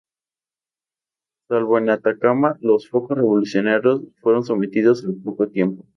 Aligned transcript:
Salvo 1.47 1.77
en 1.77 1.91
Atacama, 1.91 2.57
los 2.59 2.89
focos 2.89 3.19
revolucionarios 3.19 4.01
fueron 4.19 4.43
sometidos 4.43 5.05
al 5.05 5.13
poco 5.13 5.47
tiempo. 5.49 5.85